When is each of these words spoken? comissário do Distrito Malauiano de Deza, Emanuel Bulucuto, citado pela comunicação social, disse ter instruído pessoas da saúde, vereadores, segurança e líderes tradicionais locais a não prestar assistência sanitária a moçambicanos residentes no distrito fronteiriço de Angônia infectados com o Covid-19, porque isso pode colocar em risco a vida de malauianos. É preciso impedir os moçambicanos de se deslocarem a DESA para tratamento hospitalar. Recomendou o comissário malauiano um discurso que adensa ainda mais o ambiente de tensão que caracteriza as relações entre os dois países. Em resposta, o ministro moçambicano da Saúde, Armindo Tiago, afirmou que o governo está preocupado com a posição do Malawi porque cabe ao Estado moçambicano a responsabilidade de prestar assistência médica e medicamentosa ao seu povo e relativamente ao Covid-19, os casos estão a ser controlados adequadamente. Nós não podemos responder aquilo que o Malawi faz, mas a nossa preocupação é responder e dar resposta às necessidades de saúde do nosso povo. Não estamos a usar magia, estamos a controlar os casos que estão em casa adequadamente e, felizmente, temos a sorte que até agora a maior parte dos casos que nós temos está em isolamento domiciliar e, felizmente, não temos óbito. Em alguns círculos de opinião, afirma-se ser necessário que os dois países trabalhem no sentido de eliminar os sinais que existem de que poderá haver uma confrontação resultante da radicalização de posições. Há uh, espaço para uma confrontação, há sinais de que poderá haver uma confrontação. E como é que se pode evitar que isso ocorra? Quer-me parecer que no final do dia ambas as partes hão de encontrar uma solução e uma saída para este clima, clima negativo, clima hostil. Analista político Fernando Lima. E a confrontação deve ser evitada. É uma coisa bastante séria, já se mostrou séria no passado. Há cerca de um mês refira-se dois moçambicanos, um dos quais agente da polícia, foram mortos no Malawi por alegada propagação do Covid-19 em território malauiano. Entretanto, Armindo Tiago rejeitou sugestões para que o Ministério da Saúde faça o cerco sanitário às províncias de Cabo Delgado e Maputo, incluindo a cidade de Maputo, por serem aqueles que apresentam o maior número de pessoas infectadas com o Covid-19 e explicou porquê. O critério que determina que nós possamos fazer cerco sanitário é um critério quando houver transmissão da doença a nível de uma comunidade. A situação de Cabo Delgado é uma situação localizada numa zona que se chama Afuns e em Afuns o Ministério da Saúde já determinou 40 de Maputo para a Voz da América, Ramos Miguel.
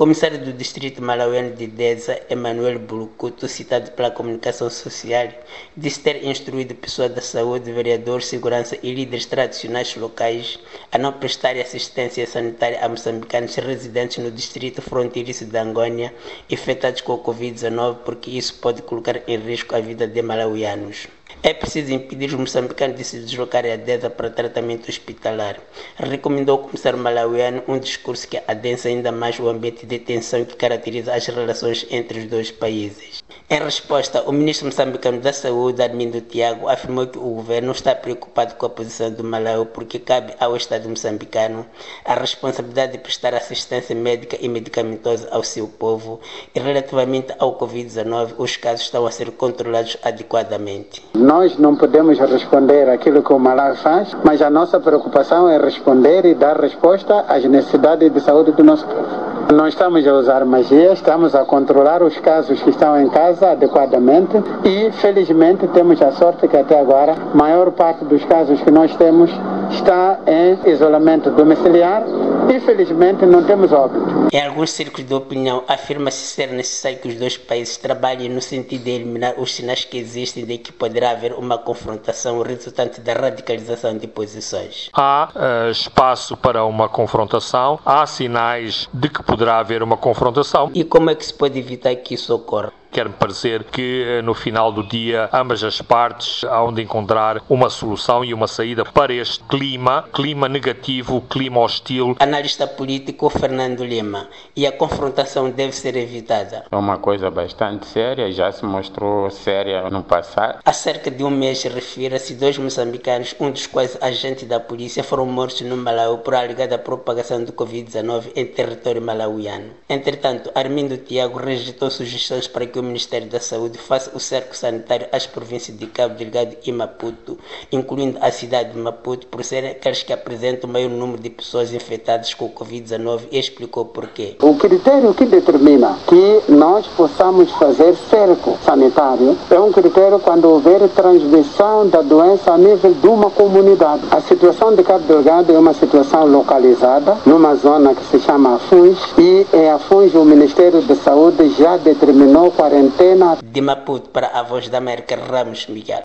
comissário 0.00 0.38
do 0.38 0.50
Distrito 0.54 1.02
Malauiano 1.02 1.54
de 1.54 1.66
Deza, 1.66 2.18
Emanuel 2.30 2.78
Bulucuto, 2.78 3.46
citado 3.46 3.90
pela 3.90 4.10
comunicação 4.10 4.70
social, 4.70 5.28
disse 5.76 6.00
ter 6.00 6.24
instruído 6.24 6.74
pessoas 6.74 7.10
da 7.10 7.20
saúde, 7.20 7.70
vereadores, 7.70 8.24
segurança 8.24 8.78
e 8.82 8.94
líderes 8.94 9.26
tradicionais 9.26 9.94
locais 9.96 10.58
a 10.90 10.96
não 10.96 11.12
prestar 11.12 11.54
assistência 11.58 12.26
sanitária 12.26 12.82
a 12.82 12.88
moçambicanos 12.88 13.54
residentes 13.56 14.24
no 14.24 14.30
distrito 14.30 14.80
fronteiriço 14.80 15.44
de 15.44 15.58
Angônia 15.58 16.14
infectados 16.48 17.02
com 17.02 17.12
o 17.12 17.22
Covid-19, 17.22 17.96
porque 18.02 18.30
isso 18.30 18.54
pode 18.54 18.80
colocar 18.80 19.20
em 19.28 19.36
risco 19.36 19.76
a 19.76 19.80
vida 19.80 20.06
de 20.06 20.22
malauianos. 20.22 21.19
É 21.42 21.54
preciso 21.54 21.90
impedir 21.94 22.26
os 22.26 22.34
moçambicanos 22.34 22.98
de 22.98 23.02
se 23.02 23.18
deslocarem 23.18 23.72
a 23.72 23.76
DESA 23.76 24.10
para 24.10 24.28
tratamento 24.28 24.90
hospitalar. 24.90 25.56
Recomendou 25.96 26.58
o 26.58 26.62
comissário 26.64 26.98
malauiano 26.98 27.62
um 27.66 27.78
discurso 27.78 28.28
que 28.28 28.42
adensa 28.46 28.88
ainda 28.88 29.10
mais 29.10 29.40
o 29.40 29.48
ambiente 29.48 29.86
de 29.86 29.98
tensão 29.98 30.44
que 30.44 30.54
caracteriza 30.54 31.14
as 31.14 31.26
relações 31.26 31.86
entre 31.90 32.18
os 32.18 32.26
dois 32.26 32.50
países. 32.50 33.22
Em 33.48 33.58
resposta, 33.58 34.22
o 34.28 34.32
ministro 34.32 34.66
moçambicano 34.66 35.18
da 35.18 35.32
Saúde, 35.32 35.82
Armindo 35.82 36.20
Tiago, 36.20 36.68
afirmou 36.68 37.06
que 37.06 37.18
o 37.18 37.34
governo 37.36 37.72
está 37.72 37.94
preocupado 37.94 38.54
com 38.54 38.66
a 38.66 38.70
posição 38.70 39.10
do 39.10 39.24
Malawi 39.24 39.66
porque 39.74 39.98
cabe 39.98 40.34
ao 40.38 40.54
Estado 40.56 40.88
moçambicano 40.88 41.66
a 42.04 42.14
responsabilidade 42.14 42.92
de 42.92 42.98
prestar 42.98 43.34
assistência 43.34 43.96
médica 43.96 44.36
e 44.40 44.48
medicamentosa 44.48 45.26
ao 45.32 45.42
seu 45.42 45.66
povo 45.66 46.20
e 46.54 46.60
relativamente 46.60 47.34
ao 47.38 47.58
Covid-19, 47.58 48.34
os 48.38 48.56
casos 48.56 48.82
estão 48.82 49.04
a 49.06 49.10
ser 49.10 49.32
controlados 49.32 49.96
adequadamente. 50.02 51.02
Nós 51.30 51.56
não 51.56 51.76
podemos 51.76 52.18
responder 52.18 52.90
aquilo 52.90 53.22
que 53.22 53.32
o 53.32 53.38
Malawi 53.38 53.76
faz, 53.76 54.16
mas 54.24 54.42
a 54.42 54.50
nossa 54.50 54.80
preocupação 54.80 55.48
é 55.48 55.58
responder 55.58 56.24
e 56.24 56.34
dar 56.34 56.56
resposta 56.56 57.24
às 57.28 57.44
necessidades 57.44 58.12
de 58.12 58.20
saúde 58.20 58.50
do 58.50 58.64
nosso 58.64 58.84
povo. 58.84 59.54
Não 59.54 59.68
estamos 59.68 60.04
a 60.08 60.12
usar 60.12 60.44
magia, 60.44 60.92
estamos 60.92 61.32
a 61.36 61.44
controlar 61.44 62.02
os 62.02 62.18
casos 62.18 62.60
que 62.60 62.70
estão 62.70 63.00
em 63.00 63.08
casa 63.08 63.52
adequadamente 63.52 64.42
e, 64.64 64.90
felizmente, 64.90 65.68
temos 65.68 66.02
a 66.02 66.10
sorte 66.10 66.48
que 66.48 66.56
até 66.56 66.80
agora 66.80 67.12
a 67.12 67.36
maior 67.36 67.70
parte 67.70 68.04
dos 68.04 68.24
casos 68.24 68.60
que 68.62 68.70
nós 68.72 68.92
temos 68.96 69.30
está 69.70 70.18
em 70.26 70.68
isolamento 70.68 71.30
domiciliar 71.30 72.02
e, 72.50 72.60
felizmente, 72.60 73.24
não 73.24 73.44
temos 73.44 73.72
óbito. 73.72 74.28
Em 74.32 74.46
alguns 74.46 74.72
círculos 74.72 75.06
de 75.06 75.14
opinião, 75.14 75.62
afirma-se 75.68 76.18
ser 76.18 76.48
necessário 76.48 76.98
que 76.98 77.08
os 77.08 77.14
dois 77.14 77.36
países 77.36 77.76
trabalhem 77.76 78.28
no 78.28 78.42
sentido 78.42 78.84
de 78.84 78.90
eliminar 78.90 79.34
os 79.38 79.54
sinais 79.54 79.84
que 79.84 79.98
existem 79.98 80.44
de 80.44 80.58
que 80.58 80.72
poderá 80.72 81.10
haver 81.10 81.32
uma 81.34 81.58
confrontação 81.58 82.42
resultante 82.42 83.00
da 83.00 83.12
radicalização 83.12 83.96
de 83.96 84.06
posições. 84.06 84.90
Há 84.92 85.30
uh, 85.34 85.70
espaço 85.70 86.36
para 86.36 86.64
uma 86.64 86.88
confrontação, 86.88 87.78
há 87.84 88.04
sinais 88.06 88.88
de 88.92 89.08
que 89.08 89.22
poderá 89.22 89.58
haver 89.58 89.82
uma 89.82 89.96
confrontação. 89.96 90.70
E 90.74 90.82
como 90.84 91.10
é 91.10 91.14
que 91.14 91.24
se 91.24 91.34
pode 91.34 91.58
evitar 91.58 91.94
que 91.94 92.14
isso 92.14 92.34
ocorra? 92.34 92.72
Quer-me 92.90 93.14
parecer 93.14 93.64
que 93.64 94.20
no 94.24 94.34
final 94.34 94.72
do 94.72 94.82
dia 94.82 95.28
ambas 95.32 95.62
as 95.62 95.80
partes 95.80 96.42
hão 96.44 96.72
de 96.72 96.82
encontrar 96.82 97.40
uma 97.48 97.70
solução 97.70 98.24
e 98.24 98.34
uma 98.34 98.48
saída 98.48 98.84
para 98.84 99.14
este 99.14 99.42
clima, 99.44 100.08
clima 100.12 100.48
negativo, 100.48 101.20
clima 101.22 101.60
hostil. 101.60 102.16
Analista 102.18 102.66
político 102.66 103.30
Fernando 103.30 103.84
Lima. 103.84 104.28
E 104.56 104.66
a 104.66 104.72
confrontação 104.72 105.50
deve 105.50 105.72
ser 105.72 105.94
evitada. 105.96 106.64
É 106.70 106.76
uma 106.76 106.98
coisa 106.98 107.30
bastante 107.30 107.86
séria, 107.86 108.32
já 108.32 108.50
se 108.50 108.64
mostrou 108.64 109.30
séria 109.30 109.88
no 109.88 110.02
passado. 110.02 110.58
Há 110.64 110.72
cerca 110.72 111.10
de 111.10 111.22
um 111.22 111.30
mês 111.30 111.62
refira-se 111.62 112.34
dois 112.34 112.58
moçambicanos, 112.58 113.36
um 113.38 113.52
dos 113.52 113.66
quais 113.66 113.96
agente 114.00 114.44
da 114.44 114.58
polícia, 114.58 115.04
foram 115.04 115.26
mortos 115.26 115.60
no 115.60 115.76
Malawi 115.76 116.18
por 116.24 116.34
alegada 116.34 116.76
propagação 116.76 117.44
do 117.44 117.52
Covid-19 117.52 118.32
em 118.34 118.46
território 118.46 119.00
malauiano. 119.00 119.70
Entretanto, 119.88 120.50
Armindo 120.54 120.96
Tiago 120.96 121.38
rejeitou 121.38 121.88
sugestões 121.88 122.48
para 122.48 122.66
que 122.66 122.79
o 122.80 122.84
Ministério 122.84 123.28
da 123.28 123.40
Saúde 123.40 123.78
faça 123.78 124.10
o 124.14 124.20
cerco 124.20 124.56
sanitário 124.56 125.06
às 125.12 125.26
províncias 125.26 125.78
de 125.78 125.86
Cabo 125.86 126.14
Delgado 126.14 126.56
e 126.64 126.72
Maputo, 126.72 127.38
incluindo 127.70 128.18
a 128.20 128.30
cidade 128.30 128.72
de 128.72 128.78
Maputo, 128.78 129.26
por 129.26 129.44
serem 129.44 129.70
aqueles 129.70 130.02
que 130.02 130.12
apresentam 130.12 130.68
o 130.68 130.72
maior 130.72 130.90
número 130.90 131.22
de 131.22 131.30
pessoas 131.30 131.72
infectadas 131.72 132.34
com 132.34 132.46
o 132.46 132.50
Covid-19 132.50 133.22
e 133.30 133.38
explicou 133.38 133.84
porquê. 133.84 134.36
O 134.42 134.56
critério 134.56 135.14
que 135.14 135.24
determina 135.24 135.98
que 136.06 136.52
nós 136.52 136.86
possamos 136.88 137.50
fazer 137.52 137.94
cerco 138.08 138.58
sanitário 138.64 139.36
é 139.50 139.60
um 139.60 139.72
critério 139.72 140.18
quando 140.18 140.46
houver 140.46 140.88
transmissão 140.90 141.88
da 141.88 142.02
doença 142.02 142.52
a 142.52 142.58
nível 142.58 142.94
de 142.94 143.06
uma 143.06 143.30
comunidade. 143.30 144.02
A 144.10 144.20
situação 144.20 144.74
de 144.74 144.82
Cabo 144.82 145.04
Delgado 145.06 145.52
é 145.52 145.58
uma 145.58 145.74
situação 145.74 146.26
localizada 146.26 147.18
numa 147.26 147.54
zona 147.54 147.94
que 147.94 148.04
se 148.06 148.18
chama 148.20 148.56
Afuns 148.56 148.98
e 149.18 149.46
em 149.52 149.70
Afuns 149.70 150.14
o 150.14 150.24
Ministério 150.24 150.80
da 150.82 150.94
Saúde 150.94 151.50
já 151.50 151.76
determinou 151.76 152.50
40 152.70 153.40
de 153.42 153.60
Maputo 153.60 154.10
para 154.10 154.28
a 154.28 154.42
Voz 154.44 154.68
da 154.68 154.78
América, 154.78 155.16
Ramos 155.16 155.66
Miguel. 155.66 155.98